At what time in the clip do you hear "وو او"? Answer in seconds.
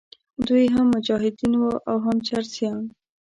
1.57-1.97